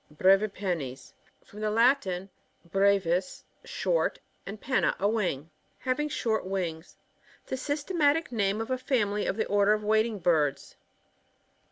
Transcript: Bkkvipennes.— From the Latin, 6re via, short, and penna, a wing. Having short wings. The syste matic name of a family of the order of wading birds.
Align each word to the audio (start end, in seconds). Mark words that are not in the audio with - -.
Bkkvipennes.— 0.11 1.13
From 1.45 1.59
the 1.59 1.69
Latin, 1.69 2.31
6re 2.67 2.99
via, 3.03 3.21
short, 3.67 4.17
and 4.47 4.59
penna, 4.59 4.95
a 4.99 5.07
wing. 5.07 5.51
Having 5.77 6.09
short 6.09 6.43
wings. 6.43 6.97
The 7.45 7.55
syste 7.55 7.95
matic 7.95 8.31
name 8.31 8.61
of 8.61 8.71
a 8.71 8.79
family 8.79 9.27
of 9.27 9.37
the 9.37 9.45
order 9.45 9.73
of 9.73 9.83
wading 9.83 10.17
birds. 10.17 10.75